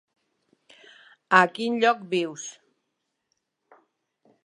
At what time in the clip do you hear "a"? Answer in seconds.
1.39-1.43